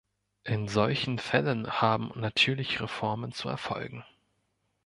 [0.43, 4.03] In solchen Fällen haben natürlich Reformen zu erfolgen.